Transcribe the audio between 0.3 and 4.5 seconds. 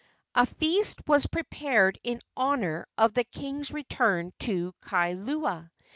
A feast was prepared in honor of the king's return